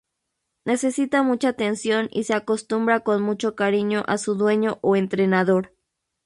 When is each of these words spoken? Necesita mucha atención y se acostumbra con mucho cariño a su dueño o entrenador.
Necesita 0.65 1.21
mucha 1.21 1.49
atención 1.49 2.09
y 2.11 2.23
se 2.23 2.33
acostumbra 2.33 3.01
con 3.01 3.21
mucho 3.21 3.53
cariño 3.53 4.03
a 4.07 4.17
su 4.17 4.33
dueño 4.33 4.79
o 4.81 4.95
entrenador. 4.95 5.75